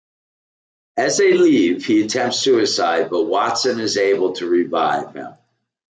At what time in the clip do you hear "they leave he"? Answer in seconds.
1.19-2.01